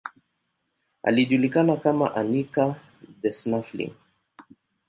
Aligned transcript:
Alijulikana 1.03 1.77
kama 1.77 2.15
Anica 2.15 2.75
the 3.21 3.29
Snuffling. 3.31 3.93